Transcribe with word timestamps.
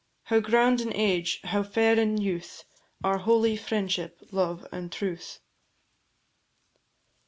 How 0.23 0.39
grand 0.39 0.81
in 0.81 0.91
age, 0.95 1.39
how 1.43 1.61
fair 1.61 1.99
in 1.99 2.17
youth, 2.19 2.63
Are 3.03 3.19
holy 3.19 3.55
"Friendship, 3.55 4.17
Love, 4.31 4.65
and 4.71 4.91
Truth!" 4.91 5.37